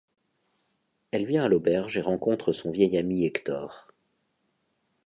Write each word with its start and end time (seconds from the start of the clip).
Elle 1.11 1.27
vient 1.27 1.43
à 1.45 1.47
l’auberge 1.47 1.95
et 1.95 2.01
rencontre 2.01 2.51
son 2.53 2.71
vieil 2.71 2.97
ami 2.97 3.23
Hector. 3.23 3.87